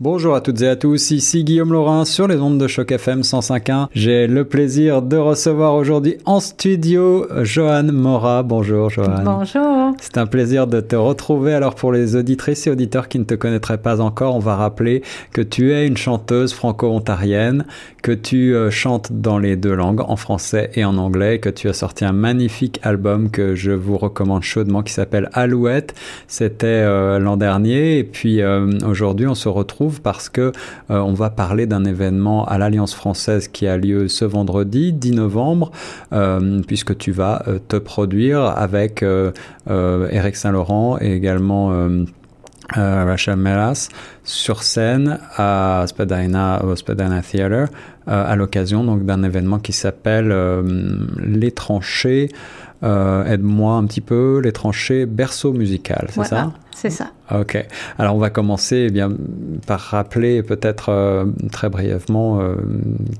Bonjour 0.00 0.36
à 0.36 0.40
toutes 0.40 0.62
et 0.62 0.68
à 0.68 0.76
tous, 0.76 1.10
ici 1.10 1.42
Guillaume 1.42 1.72
Laurin 1.72 2.04
sur 2.04 2.28
les 2.28 2.36
ondes 2.36 2.56
de 2.56 2.68
choc 2.68 2.92
FM 2.92 3.22
105.1. 3.22 3.88
J'ai 3.92 4.28
le 4.28 4.44
plaisir 4.44 5.02
de 5.02 5.16
recevoir 5.16 5.74
aujourd'hui 5.74 6.18
en 6.24 6.38
studio 6.38 7.26
Johan 7.42 7.82
Mora. 7.92 8.44
Bonjour 8.44 8.90
Johan. 8.90 9.24
Bonjour. 9.24 9.96
C'est 10.00 10.16
un 10.16 10.26
plaisir 10.26 10.68
de 10.68 10.80
te 10.80 10.94
retrouver. 10.94 11.52
Alors 11.52 11.74
pour 11.74 11.90
les 11.90 12.14
auditrices 12.14 12.68
et 12.68 12.70
auditeurs 12.70 13.08
qui 13.08 13.18
ne 13.18 13.24
te 13.24 13.34
connaîtraient 13.34 13.82
pas 13.82 14.00
encore, 14.00 14.36
on 14.36 14.38
va 14.38 14.54
rappeler 14.54 15.02
que 15.32 15.42
tu 15.42 15.72
es 15.72 15.84
une 15.84 15.96
chanteuse 15.96 16.52
franco-ontarienne, 16.52 17.64
que 18.00 18.12
tu 18.12 18.54
euh, 18.54 18.70
chantes 18.70 19.10
dans 19.10 19.38
les 19.40 19.56
deux 19.56 19.74
langues, 19.74 20.02
en 20.02 20.14
français 20.14 20.70
et 20.74 20.84
en 20.84 20.96
anglais, 20.96 21.40
que 21.40 21.48
tu 21.48 21.68
as 21.68 21.72
sorti 21.72 22.04
un 22.04 22.12
magnifique 22.12 22.78
album 22.84 23.32
que 23.32 23.56
je 23.56 23.72
vous 23.72 23.98
recommande 23.98 24.44
chaudement 24.44 24.84
qui 24.84 24.92
s'appelle 24.92 25.28
Alouette. 25.32 25.96
C'était 26.28 26.66
euh, 26.68 27.18
l'an 27.18 27.36
dernier 27.36 27.98
et 27.98 28.04
puis 28.04 28.42
euh, 28.42 28.70
aujourd'hui 28.86 29.26
on 29.26 29.34
se 29.34 29.48
retrouve 29.48 29.87
parce 30.02 30.28
que 30.28 30.52
euh, 30.90 30.98
on 30.98 31.14
va 31.14 31.30
parler 31.30 31.66
d'un 31.66 31.84
événement 31.84 32.44
à 32.46 32.58
l'Alliance 32.58 32.94
française 32.94 33.48
qui 33.48 33.66
a 33.66 33.76
lieu 33.76 34.08
ce 34.08 34.24
vendredi 34.24 34.92
10 34.92 35.12
novembre, 35.12 35.70
euh, 36.12 36.60
puisque 36.66 36.96
tu 36.96 37.12
vas 37.12 37.42
euh, 37.48 37.58
te 37.66 37.76
produire 37.76 38.42
avec 38.42 39.04
Eric 39.68 40.36
Saint-Laurent 40.36 40.98
et 41.00 41.12
également 41.12 41.72
Rachel 42.70 43.36
Melas 43.36 43.88
sur 44.24 44.62
scène 44.62 45.18
à 45.36 45.84
Spadina, 45.86 46.64
au 46.64 46.76
Spadina 46.76 47.22
Theatre 47.22 47.70
à 48.06 48.36
l'occasion 48.36 48.84
donc 48.84 49.04
d'un 49.04 49.22
événement 49.22 49.58
qui 49.58 49.72
s'appelle 49.72 50.34
Les 51.18 51.50
Tranchées. 51.50 52.30
Aide-moi 52.82 53.74
un 53.74 53.84
petit 53.84 54.00
peu, 54.00 54.40
Les 54.42 54.52
Tranchées 54.52 55.06
berceau 55.06 55.52
musical, 55.52 56.08
c'est 56.10 56.24
ça? 56.24 56.52
C'est 56.80 56.90
ça. 56.90 57.10
Ok. 57.34 57.58
Alors 57.98 58.14
on 58.14 58.18
va 58.18 58.30
commencer 58.30 58.86
eh 58.86 58.90
bien 58.92 59.10
par 59.66 59.80
rappeler 59.80 60.44
peut-être 60.44 60.90
euh, 60.90 61.24
très 61.50 61.68
brièvement 61.68 62.40
euh, 62.40 62.54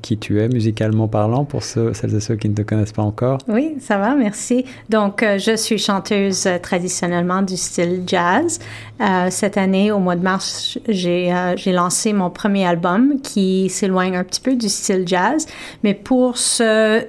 qui 0.01 0.17
tu 0.17 0.41
es 0.41 0.49
musicalement 0.49 1.09
parlant 1.09 1.45
pour 1.45 1.65
ceux, 1.65 1.93
celles 1.93 2.15
et 2.15 2.21
ceux 2.21 2.37
qui 2.37 2.49
ne 2.49 2.55
te 2.55 2.63
connaissent 2.63 2.93
pas 2.93 3.03
encore. 3.03 3.39
Oui, 3.49 3.75
ça 3.81 3.99
va, 3.99 4.15
merci. 4.15 4.65
Donc 4.91 5.25
euh, 5.25 5.39
je 5.39 5.57
suis 5.57 5.77
chanteuse 5.77 6.49
traditionnellement 6.63 7.43
du 7.43 7.57
style 7.57 8.05
jazz. 8.07 8.61
Cette 9.31 9.57
année, 9.57 9.93
au 9.93 10.01
mois 10.01 10.17
de 10.17 10.23
mars, 10.23 10.79
j'ai 10.89 11.33
j'ai 11.57 11.73
lancé 11.73 12.13
mon 12.13 12.31
premier 12.31 12.67
album 12.67 13.21
qui 13.23 13.71
s'éloigne 13.71 14.17
un 14.17 14.25
petit 14.25 14.41
peu 14.41 14.57
du 14.57 14.69
style 14.69 15.05
jazz, 15.07 15.47
mais 15.85 15.95
pour 15.95 16.37
ce 16.37 17.05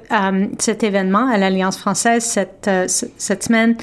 cet 0.60 0.84
événement 0.84 1.28
à 1.28 1.38
l'Alliance 1.38 1.78
française 1.78 2.24
cette 2.24 2.70
cette 2.88 3.44
semaine. 3.44 3.76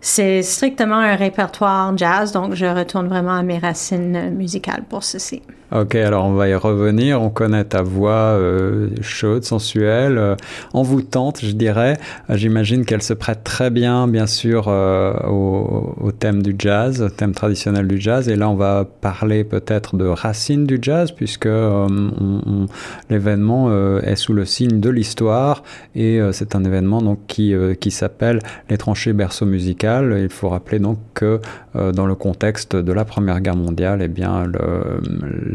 C'est 0.00 0.42
strictement 0.42 0.96
un 0.96 1.14
répertoire 1.14 1.96
jazz, 1.96 2.32
donc 2.32 2.54
je 2.54 2.66
retourne 2.66 3.08
vraiment 3.08 3.34
à 3.34 3.42
mes 3.42 3.58
racines 3.58 4.30
musicales 4.30 4.84
pour 4.88 5.04
ceci. 5.04 5.42
Ok, 5.72 5.94
alors 5.94 6.24
on 6.24 6.32
va 6.32 6.48
y 6.48 6.54
revenir. 6.56 7.22
On 7.22 7.30
connaît 7.30 7.62
ta 7.62 7.82
voix 7.82 8.34
euh, 8.34 8.88
chaude, 9.02 9.44
sensuelle, 9.44 10.18
euh, 10.18 10.34
envoûtante, 10.72 11.38
je 11.44 11.52
dirais. 11.52 11.96
Euh, 12.28 12.36
J'imagine 12.36 12.84
qu'elle 12.84 13.02
se 13.02 13.14
prête 13.14 13.44
très 13.44 13.70
bien, 13.70 14.08
bien 14.08 14.26
sûr, 14.26 14.66
au, 14.66 16.10
thème 16.18 16.42
du 16.42 16.56
jazz, 16.58 17.08
thème 17.16 17.34
traditionnel 17.34 17.86
du 17.86 18.00
jazz. 18.00 18.28
Et 18.28 18.34
là, 18.34 18.48
on 18.50 18.56
va 18.56 18.84
parler 18.84 19.44
peut-être 19.44 19.94
de 19.94 20.06
racines 20.06 20.66
du 20.66 20.80
jazz, 20.82 21.12
puisque 21.12 21.48
l'événement 23.08 23.70
est 24.00 24.16
sous 24.16 24.32
le 24.32 24.44
signe 24.44 24.80
de 24.80 24.90
l'histoire. 24.90 25.62
Et 25.94 26.20
c'est 26.32 26.56
un 26.56 26.64
événement 26.64 27.00
donc 27.00 27.20
qui, 27.28 27.54
qui 27.78 27.90
s'appelle 27.92 28.40
les 28.68 28.76
tranchées 28.76 29.12
berceau 29.12 29.46
musical. 29.46 30.18
Il 30.20 30.30
faut 30.30 30.48
rappeler 30.48 30.80
donc 30.80 30.98
que 31.14 31.40
dans 31.74 32.06
le 32.06 32.14
contexte 32.16 32.74
de 32.74 32.92
la 32.92 33.04
Première 33.04 33.40
Guerre 33.40 33.56
mondiale, 33.56 34.00
eh 34.02 34.08
bien, 34.08 34.50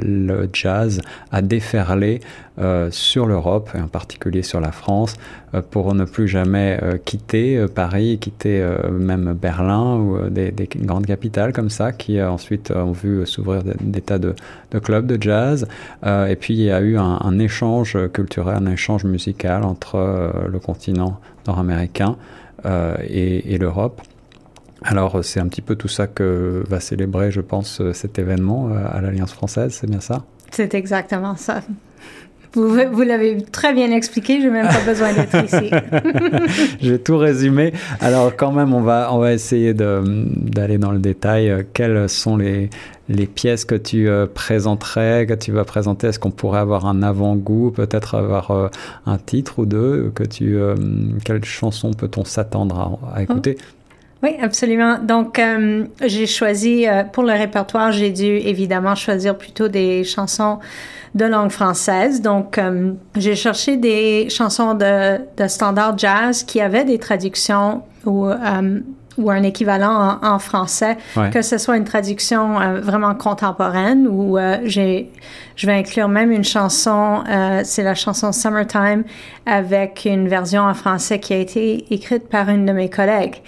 le 0.06 0.50
jazz 0.54 1.02
a 1.32 1.42
déferlé 1.42 2.20
euh, 2.58 2.90
sur 2.90 3.26
l'Europe, 3.26 3.70
et 3.76 3.82
en 3.82 3.88
particulier 3.88 4.42
sur 4.42 4.62
la 4.62 4.72
France, 4.72 5.16
euh, 5.54 5.62
pour 5.62 5.94
ne 5.94 6.06
plus 6.06 6.28
jamais 6.28 6.80
euh, 6.82 6.98
quitter 7.04 7.66
Paris, 7.74 8.18
quitter 8.20 8.66
même 8.92 9.34
Berlin 9.34 9.98
ou 9.98 10.30
des, 10.30 10.52
des, 10.52 10.70
grandes 10.74 11.06
capitales 11.06 11.52
comme 11.52 11.70
ça, 11.70 11.92
qui 11.92 12.22
ensuite 12.22 12.72
ont 12.72 12.94
vu 12.94 13.26
s'ouvrir 13.26 13.64
des, 13.64 14.02
tas 14.02 14.20
de, 14.20 14.36
clubs 14.82 15.06
de 15.06 15.22
jazz. 15.22 15.68
et 16.04 16.36
puis 16.36 16.54
il 16.54 16.62
y 16.62 16.72
a 16.72 16.82
eu 16.82 16.98
un, 16.98 17.40
échange 17.40 17.98
culturel, 18.14 18.58
un 18.58 18.72
échange 18.72 19.04
musical 19.06 19.64
entre 19.64 20.32
le 20.48 20.60
continent 20.60 21.20
nord-américain 21.48 22.18
et 22.64 23.58
l'Europe. 23.58 24.02
Alors 24.86 25.24
c'est 25.24 25.40
un 25.40 25.48
petit 25.48 25.62
peu 25.62 25.76
tout 25.76 25.88
ça 25.88 26.08
que 26.08 26.64
va 26.70 26.80
célébrer, 26.80 27.32
je 27.32 27.42
pense, 27.42 27.82
cet 27.94 28.20
événement 28.20 28.70
à 28.70 29.02
l'Alliance 29.02 29.34
française, 29.34 29.78
c'est 29.80 29.90
bien 29.90 30.00
ça? 30.00 30.24
C'est 30.52 30.74
exactement 30.74 31.36
ça. 31.36 31.62
Vous, 32.56 32.70
vous 32.70 33.02
l'avez 33.02 33.42
très 33.42 33.74
bien 33.74 33.92
expliqué, 33.92 34.40
je 34.40 34.46
n'ai 34.46 34.52
même 34.52 34.68
pas 34.68 34.86
besoin 34.86 35.12
d'être 35.12 35.44
ici. 35.44 35.72
J'ai 36.82 37.00
tout 37.00 37.18
résumé. 37.18 37.74
Alors 38.00 38.34
quand 38.38 38.54
même, 38.54 38.74
on 38.74 38.82
va, 38.82 39.10
on 39.12 39.18
va 39.18 39.34
essayer 39.34 39.74
d'aller 39.74 40.78
dans 40.78 40.92
le 40.92 41.00
détail. 41.00 41.66
Quelles 41.74 42.08
sont 42.08 42.38
les, 42.38 42.70
les 43.10 43.26
pièces 43.28 43.66
que 43.66 43.76
tu 43.76 44.08
euh, 44.08 44.26
présenterais, 44.26 45.26
que 45.28 45.34
tu 45.34 45.52
vas 45.52 45.66
présenter? 45.66 46.08
Est-ce 46.08 46.20
qu'on 46.20 46.32
pourrait 46.32 46.60
avoir 46.60 46.86
un 46.86 47.04
avant-goût, 47.04 47.72
peut-être 47.72 48.16
avoir 48.16 48.52
euh, 48.52 48.70
un 49.06 49.18
titre 49.18 49.60
ou 49.60 49.66
deux 49.66 50.12
que 50.16 50.24
tu, 50.24 50.56
euh, 50.56 50.76
Quelle 51.26 51.44
chanson 51.44 51.92
peut-on 51.92 52.24
s'attendre 52.24 53.00
à, 53.14 53.18
à, 53.18 53.24
écouter? 53.24 53.58
Oh. 53.60 53.64
Oui, 54.26 54.38
absolument. 54.42 54.98
Donc, 54.98 55.38
euh, 55.38 55.86
j'ai 56.04 56.26
choisi, 56.26 56.88
euh, 56.88 57.04
pour 57.04 57.22
le 57.22 57.34
répertoire, 57.34 57.92
j'ai 57.92 58.10
dû 58.10 58.38
évidemment 58.38 58.96
choisir 58.96 59.38
plutôt 59.38 59.68
des 59.68 60.04
chansons 60.04 60.58
de 61.14 61.26
langue 61.26 61.52
française. 61.52 62.24
Donc, 62.24 62.58
euh, 62.58 62.94
j'ai 63.16 63.36
cherché 63.36 63.78
des 63.78 64.28
chansons 64.32 64.74
de, 64.74 65.20
de, 65.38 65.48
standard 65.48 65.96
jazz 65.96 66.42
qui 66.42 66.60
avaient 66.60 66.86
des 66.86 66.98
traductions 66.98 67.84
ou, 68.06 68.28
euh, 68.28 68.80
ou 69.18 69.32
un 69.32 69.44
équivalent 69.44 70.20
en, 70.22 70.28
en 70.36 70.40
français, 70.40 70.98
ouais. 71.16 71.30
que 71.30 71.42
ce 71.42 71.58
soit 71.58 71.78
une 71.78 71.84
traduction 71.84 72.60
euh, 72.60 72.80
vraiment 72.80 73.16
contemporaine 73.16 74.08
ou 74.08 74.38
j'ai, 74.64 75.12
je 75.56 75.68
vais 75.68 75.74
inclure 75.74 76.08
même 76.08 76.32
une 76.32 76.44
chanson, 76.44 77.24
c'est 77.64 77.84
la 77.84 77.96
chanson 77.96 78.32
Summertime 78.32 79.04
avec 79.46 80.06
une 80.06 80.28
version 80.28 80.64
en 80.64 80.74
français 80.74 81.20
qui 81.20 81.34
a 81.34 81.38
été 81.38 81.86
écrite 81.94 82.28
par 82.30 82.50
une 82.50 82.66
de 82.66 82.74
mes 82.74 82.90
collègues. 82.90 83.42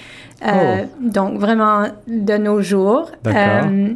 Euh, 0.45 0.83
oh. 0.83 0.87
Donc, 0.99 1.39
vraiment 1.39 1.85
de 2.07 2.37
nos 2.37 2.61
jours. 2.61 3.11
Euh, 3.25 3.93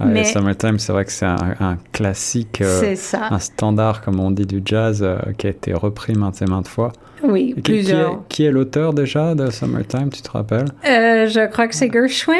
ah, 0.00 0.06
mais 0.06 0.24
Summertime, 0.24 0.78
c'est 0.78 0.92
vrai 0.92 1.04
que 1.04 1.12
c'est 1.12 1.26
un, 1.26 1.54
un, 1.60 1.76
classique, 1.92 2.60
euh, 2.60 2.94
un 3.30 3.38
standard, 3.38 4.00
comme 4.02 4.18
on 4.18 4.30
dit, 4.30 4.46
du 4.46 4.60
jazz 4.64 5.02
euh, 5.02 5.18
qui 5.38 5.46
a 5.46 5.50
été 5.50 5.72
repris 5.72 6.14
maintes 6.14 6.42
et 6.42 6.46
maintes 6.46 6.68
fois. 6.68 6.92
Oui, 7.22 7.52
qui, 7.56 7.62
plusieurs. 7.62 8.26
Qui 8.28 8.44
est, 8.44 8.48
est 8.48 8.50
l'auteur 8.50 8.92
déjà 8.92 9.34
de 9.34 9.50
Summertime, 9.50 10.10
tu 10.10 10.20
te 10.20 10.30
rappelles? 10.30 10.68
Euh, 10.86 11.28
Je 11.28 11.46
crois 11.48 11.68
que 11.68 11.74
c'est 11.74 11.90
Gershwin. 11.92 12.34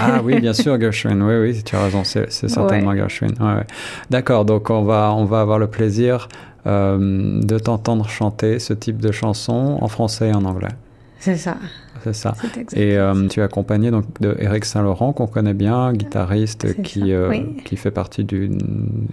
ah 0.00 0.20
oui, 0.24 0.40
bien 0.40 0.52
sûr, 0.54 0.80
Gershwin. 0.80 1.20
Oui, 1.20 1.34
oui, 1.40 1.62
tu 1.64 1.74
as 1.74 1.82
raison, 1.84 2.04
c'est 2.04 2.30
certainement 2.30 2.90
ouais. 2.90 2.98
Gershwin. 2.98 3.34
Ouais, 3.40 3.54
ouais. 3.54 3.66
D'accord, 4.10 4.44
donc 4.44 4.70
on 4.70 4.84
va, 4.84 5.12
on 5.14 5.24
va 5.24 5.40
avoir 5.40 5.58
le 5.58 5.66
plaisir 5.66 6.28
de 6.66 7.58
t'entendre 7.58 8.08
chanter 8.08 8.58
ce 8.58 8.72
type 8.72 8.96
de 8.98 9.12
chanson 9.12 9.76
en 9.82 9.88
français 9.88 10.28
et 10.28 10.34
en 10.34 10.46
anglais. 10.46 10.70
C'est 11.18 11.36
ça. 11.36 11.56
C'est 12.04 12.12
ça. 12.12 12.34
Et 12.74 12.96
euh, 12.96 13.28
tu 13.28 13.40
es 13.40 13.42
accompagné 13.42 13.90
donc 13.90 14.04
de 14.20 14.36
Eric 14.38 14.64
Saint-Laurent 14.64 15.12
qu'on 15.12 15.26
connaît 15.26 15.54
bien, 15.54 15.92
guitariste 15.92 16.82
qui 16.82 17.12
euh, 17.12 17.30
oui. 17.30 17.56
qui 17.64 17.76
fait 17.76 17.90
partie 17.90 18.24
du 18.24 18.50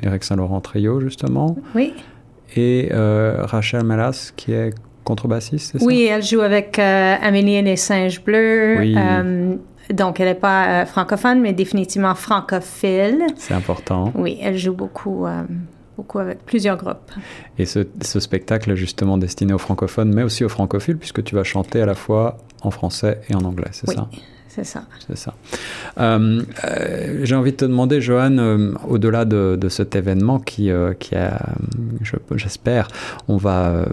Eric 0.03 0.23
Saint-Laurent 0.23 0.59
trio 0.61 0.99
justement. 0.99 1.55
Oui. 1.73 1.93
Et 2.55 2.89
euh, 2.91 3.37
Rachel 3.43 3.83
Melas 3.83 4.33
qui 4.35 4.51
est 4.51 4.73
contrebassiste, 5.03 5.71
c'est 5.71 5.79
ça? 5.79 5.85
Oui, 5.85 6.03
elle 6.11 6.23
joue 6.23 6.41
avec 6.41 6.77
Amélie 6.77 7.55
et 7.55 7.61
les 7.61 7.77
singes 7.77 8.23
bleus. 8.23 8.77
Oui. 8.79 8.95
Donc, 9.91 10.19
elle 10.19 10.27
n'est 10.27 10.35
pas 10.35 10.85
francophone, 10.85 11.41
mais 11.41 11.53
définitivement 11.53 12.15
francophile. 12.15 13.25
C'est 13.35 13.53
important. 13.53 14.13
Oui, 14.15 14.37
elle 14.41 14.57
joue 14.57 14.73
beaucoup 14.73 15.25
beaucoup 16.01 16.19
avec 16.19 16.43
plusieurs 16.45 16.77
groupes. 16.77 17.11
Et 17.59 17.65
ce, 17.65 17.87
ce, 18.01 18.19
spectacle 18.19 18.71
est 18.71 18.75
justement 18.75 19.17
destiné 19.19 19.53
aux 19.53 19.59
francophones, 19.59 20.11
mais 20.13 20.23
aussi 20.23 20.43
aux 20.43 20.49
francophiles, 20.49 20.97
puisque 20.97 21.23
tu 21.23 21.35
vas 21.35 21.43
chanter 21.43 21.79
à 21.81 21.85
la 21.85 21.95
fois 21.95 22.37
en 22.63 22.71
français 22.71 23.21
et 23.29 23.35
en 23.35 23.41
anglais, 23.41 23.69
c'est 23.71 23.87
oui. 23.87 23.95
ça? 23.95 24.09
c'est 24.47 24.65
ça. 24.65 24.83
C'est 25.07 25.17
ça. 25.17 25.33
Euh, 25.99 26.41
euh, 26.65 27.19
J'ai 27.23 27.35
envie 27.35 27.51
de 27.51 27.57
te 27.57 27.65
demander, 27.65 28.01
Johan, 28.01 28.37
euh, 28.37 28.73
au-delà 28.87 29.23
de, 29.23 29.57
de, 29.59 29.69
cet 29.69 29.95
événement 29.95 30.39
qui, 30.39 30.71
euh, 30.71 30.93
qui 30.93 31.15
a, 31.15 31.39
j'espère, 32.35 32.89
on 33.29 33.37
va 33.37 33.85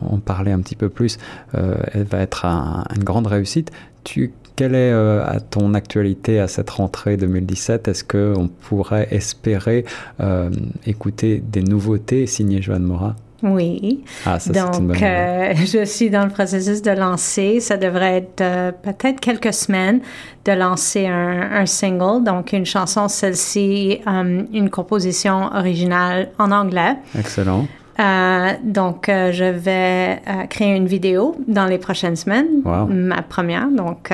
en 0.00 0.18
parler 0.18 0.52
un 0.52 0.60
petit 0.60 0.76
peu 0.76 0.88
plus, 0.88 1.18
elle 1.52 2.04
va 2.04 2.20
être 2.20 2.46
un, 2.46 2.84
une 2.96 3.04
grande 3.04 3.26
réussite. 3.26 3.70
Tu, 4.04 4.32
quelle 4.56 4.74
est 4.74 4.92
euh, 4.92 5.24
à 5.24 5.38
ton 5.40 5.74
actualité 5.74 6.40
à 6.40 6.48
cette 6.48 6.70
rentrée 6.70 7.16
2017 7.16 7.88
Est-ce 7.88 8.04
qu'on 8.04 8.48
pourrait 8.48 9.08
espérer 9.10 9.84
euh, 10.20 10.50
écouter 10.86 11.42
des 11.46 11.62
nouveautés 11.62 12.26
signées 12.26 12.62
Joanne 12.62 12.82
Mora 12.84 13.14
Oui. 13.42 14.02
Ah, 14.24 14.40
ça, 14.40 14.52
c'est 14.52 14.58
une 14.58 14.86
bonne 14.86 14.86
Donc, 14.88 15.02
euh, 15.02 15.52
je 15.56 15.84
suis 15.84 16.08
dans 16.08 16.24
le 16.24 16.30
processus 16.30 16.80
de 16.80 16.90
lancer. 16.90 17.60
Ça 17.60 17.76
devrait 17.76 18.16
être 18.16 18.40
euh, 18.40 18.72
peut-être 18.72 19.20
quelques 19.20 19.52
semaines 19.52 20.00
de 20.46 20.52
lancer 20.52 21.06
un, 21.06 21.50
un 21.52 21.66
single. 21.66 22.24
Donc, 22.24 22.52
une 22.52 22.66
chanson, 22.66 23.08
celle-ci, 23.08 24.00
euh, 24.06 24.42
une 24.52 24.70
composition 24.70 25.54
originale 25.54 26.30
en 26.38 26.50
anglais. 26.50 26.96
Excellent. 27.18 27.66
Euh, 27.98 28.52
donc, 28.62 29.08
euh, 29.08 29.32
je 29.32 29.44
vais 29.44 30.20
euh, 30.28 30.44
créer 30.50 30.74
une 30.76 30.86
vidéo 30.86 31.36
dans 31.48 31.64
les 31.66 31.78
prochaines 31.78 32.16
semaines. 32.16 32.46
Wow. 32.64 32.86
Ma 32.86 33.22
première. 33.22 33.68
Donc, 33.70 34.12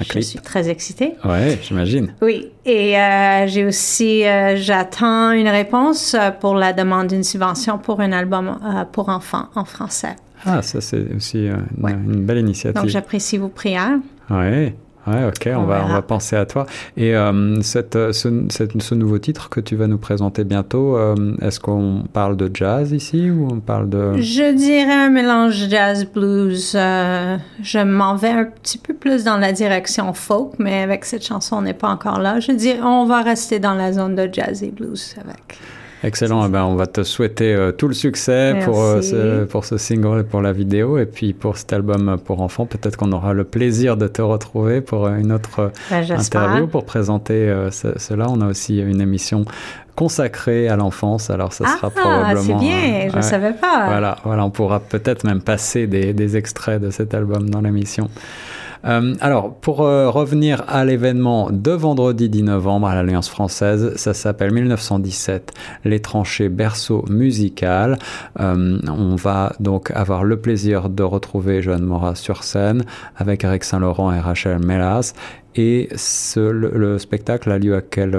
je 0.00 0.04
clip. 0.08 0.22
suis 0.22 0.38
très 0.40 0.68
excitée. 0.68 1.14
Ouais, 1.24 1.58
j'imagine. 1.62 2.12
Oui, 2.20 2.48
et 2.64 2.94
j'ai 3.46 3.64
aussi, 3.64 4.22
j'attends 4.56 5.30
une 5.32 5.48
réponse 5.48 6.16
pour 6.40 6.54
la 6.56 6.72
demande 6.72 7.08
d'une 7.08 7.24
subvention 7.24 7.78
pour 7.78 8.00
un 8.00 8.12
album 8.12 8.58
pour 8.92 9.08
enfants 9.08 9.46
en 9.54 9.64
français. 9.64 10.16
Ah, 10.44 10.62
ça, 10.62 10.80
c'est 10.80 11.12
aussi 11.14 11.46
une, 11.46 11.66
Ouais. 11.82 11.92
une 11.92 12.24
belle 12.24 12.38
initiative. 12.38 12.80
Donc, 12.80 12.90
j'apprécie 12.90 13.38
vos 13.38 13.48
prières. 13.48 13.98
Ouais. 14.30 14.74
Ouais, 15.06 15.24
ok, 15.24 15.48
on, 15.54 15.58
On 15.60 15.64
va, 15.66 15.84
on 15.84 15.92
va 15.92 16.02
penser 16.02 16.34
à 16.36 16.46
toi. 16.46 16.66
Et 16.96 17.14
euh, 17.14 17.60
cette, 17.62 17.94
euh, 17.96 18.12
ce, 18.12 18.28
cette- 18.50 18.80
ce 18.82 18.94
nouveau 18.94 19.18
titre 19.18 19.48
que 19.48 19.60
tu 19.60 19.76
vas 19.76 19.86
nous 19.86 19.98
présenter 19.98 20.42
bientôt, 20.44 20.96
euh, 20.96 21.14
est-ce 21.42 21.60
qu'on 21.60 22.04
parle 22.12 22.36
de 22.36 22.50
jazz 22.52 22.90
ici 22.92 23.30
ou 23.30 23.48
on 23.50 23.60
parle 23.60 23.88
de... 23.88 24.14
Je 24.18 24.52
dirais 24.54 24.92
un 24.92 25.10
mélange 25.10 25.68
jazz 25.68 26.04
blues. 26.12 26.72
euh, 26.74 27.36
je 27.62 27.78
m'en 27.78 28.16
vais 28.16 28.30
un 28.30 28.44
petit 28.46 28.78
peu 28.78 28.94
plus 28.94 29.22
dans 29.24 29.36
la 29.36 29.52
direction 29.52 30.12
folk, 30.12 30.54
mais 30.58 30.82
avec 30.82 31.04
cette 31.04 31.24
chanson, 31.24 31.56
on 31.58 31.62
n'est 31.62 31.72
pas 31.74 31.88
encore 31.88 32.18
là. 32.18 32.40
Je 32.40 32.52
dirais, 32.52 32.80
on 32.82 33.06
va 33.06 33.22
rester 33.22 33.58
dans 33.60 33.74
la 33.74 33.92
zone 33.92 34.16
de 34.16 34.28
jazz 34.32 34.62
et 34.64 34.70
blues 34.70 35.14
avec. 35.24 35.58
Excellent, 36.04 36.44
eh 36.46 36.48
ben, 36.50 36.64
on 36.64 36.76
va 36.76 36.86
te 36.86 37.02
souhaiter 37.02 37.54
euh, 37.54 37.72
tout 37.72 37.88
le 37.88 37.94
succès 37.94 38.60
pour, 38.64 38.80
euh, 38.82 39.00
ce, 39.00 39.44
pour 39.44 39.64
ce 39.64 39.78
single 39.78 40.20
et 40.20 40.24
pour 40.24 40.42
la 40.42 40.52
vidéo. 40.52 40.98
Et 40.98 41.06
puis 41.06 41.32
pour 41.32 41.56
cet 41.56 41.72
album 41.72 42.18
pour 42.24 42.42
enfants, 42.42 42.66
peut-être 42.66 42.96
qu'on 42.96 43.12
aura 43.12 43.32
le 43.32 43.44
plaisir 43.44 43.96
de 43.96 44.06
te 44.06 44.20
retrouver 44.22 44.82
pour 44.82 45.06
euh, 45.06 45.16
une 45.16 45.32
autre 45.32 45.60
euh, 45.60 45.68
Ben, 45.90 46.04
interview 46.18 46.66
pour 46.66 46.84
présenter 46.84 47.34
euh, 47.48 47.70
ce- 47.70 47.98
cela. 47.98 48.26
On 48.28 48.40
a 48.42 48.46
aussi 48.46 48.78
une 48.78 49.00
émission 49.00 49.46
consacrée 49.96 50.68
à 50.68 50.76
l'enfance, 50.76 51.30
alors 51.30 51.54
ça 51.54 51.64
sera 51.64 51.90
Ah, 51.96 52.00
probablement... 52.00 52.58
c'est 52.60 52.64
bien, 52.66 52.76
euh, 52.76 53.00
je 53.06 53.12
ne 53.12 53.16
ouais. 53.16 53.22
savais 53.22 53.52
pas. 53.54 53.86
Voilà, 53.86 54.18
voilà, 54.24 54.44
on 54.44 54.50
pourra 54.50 54.78
peut-être 54.80 55.24
même 55.24 55.40
passer 55.40 55.86
des, 55.86 56.12
des 56.12 56.36
extraits 56.36 56.82
de 56.82 56.90
cet 56.90 57.14
album 57.14 57.48
dans 57.48 57.62
l'émission. 57.62 58.10
Euh, 58.86 59.14
alors, 59.20 59.54
pour 59.54 59.82
euh, 59.82 60.10
revenir 60.10 60.64
à 60.68 60.84
l'événement 60.84 61.50
de 61.50 61.72
vendredi 61.72 62.28
10 62.28 62.44
novembre 62.44 62.86
à 62.86 62.94
l'Alliance 62.94 63.28
française, 63.28 63.94
ça 63.96 64.14
s'appelle 64.14 64.52
1917, 64.52 65.52
les 65.84 66.00
tranchées 66.00 66.48
berceau 66.48 67.04
musical. 67.08 67.98
Euh, 68.40 68.78
on 68.88 69.16
va 69.16 69.52
donc 69.60 69.90
avoir 69.90 70.24
le 70.24 70.40
plaisir 70.40 70.88
de 70.88 71.02
retrouver 71.02 71.62
Joanne 71.62 71.84
Morat 71.84 72.14
sur 72.14 72.44
scène 72.44 72.84
avec 73.16 73.44
Eric 73.44 73.64
Saint-Laurent 73.64 74.12
et 74.12 74.20
Rachel 74.20 74.64
Melas. 74.64 75.14
Et 75.58 75.88
le, 76.36 76.70
le 76.74 76.98
spectacle 76.98 77.50
a 77.50 77.58
lieu 77.58 77.74
à 77.76 77.80
quel, 77.80 78.10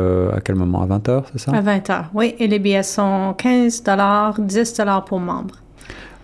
moment? 0.55 0.81
À 0.81 0.87
20h, 0.87 1.25
c'est 1.31 1.39
ça? 1.39 1.51
À 1.51 1.61
20 1.61 1.89
heures, 1.91 2.09
oui. 2.15 2.33
Et 2.39 2.47
les 2.47 2.57
billets 2.57 2.81
sont 2.81 3.35
15 3.37 3.83
10 4.39 4.81
pour 5.05 5.19
membres. 5.19 5.53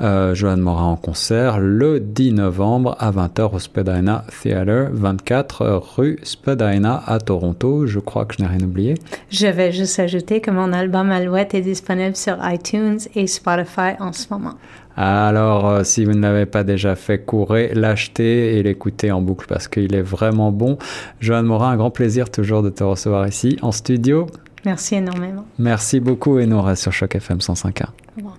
Euh, 0.00 0.34
Joanne 0.34 0.60
Morin 0.60 0.86
en 0.86 0.96
concert 0.96 1.58
le 1.58 2.00
10 2.00 2.32
novembre 2.32 2.96
à 3.00 3.10
20h 3.10 3.54
au 3.54 3.58
Spadina 3.58 4.24
Theatre, 4.42 4.88
24 4.92 5.82
rue 5.96 6.18
Spadina 6.22 7.02
à 7.06 7.18
Toronto. 7.18 7.86
Je 7.86 7.98
crois 7.98 8.24
que 8.24 8.36
je 8.38 8.42
n'ai 8.42 8.48
rien 8.48 8.62
oublié. 8.62 8.94
Je 9.30 9.48
vais 9.48 9.72
juste 9.72 9.98
ajouter 9.98 10.40
que 10.40 10.52
mon 10.52 10.72
album 10.72 11.10
Alouette 11.10 11.54
est 11.54 11.60
disponible 11.60 12.16
sur 12.16 12.38
iTunes 12.42 13.00
et 13.16 13.26
Spotify 13.26 13.96
en 13.98 14.12
ce 14.12 14.28
moment. 14.30 14.54
Alors, 14.96 15.68
euh, 15.68 15.84
si 15.84 16.04
vous 16.04 16.12
ne 16.12 16.20
l'avez 16.20 16.46
pas 16.46 16.64
déjà 16.64 16.94
fait, 16.96 17.18
courez, 17.18 17.72
l'achetez 17.74 18.58
et 18.58 18.62
l'écoutez 18.62 19.10
en 19.10 19.22
boucle 19.22 19.46
parce 19.48 19.68
qu'il 19.68 19.94
est 19.94 20.02
vraiment 20.02 20.52
bon. 20.52 20.78
Joanne 21.20 21.46
Morin, 21.46 21.70
un 21.70 21.76
grand 21.76 21.90
plaisir 21.90 22.30
toujours 22.30 22.62
de 22.62 22.70
te 22.70 22.84
recevoir 22.84 23.26
ici 23.26 23.58
en 23.62 23.72
studio. 23.72 24.26
Merci 24.64 24.96
énormément. 24.96 25.44
Merci 25.58 26.00
beaucoup 26.00 26.38
et 26.38 26.46
nous 26.46 26.56
on 26.56 26.62
reste 26.62 26.82
sur 26.82 26.92
Choc 26.92 27.14
FM 27.16 27.38
105.1. 27.38 27.84
Au 27.84 27.88
revoir. 28.16 28.36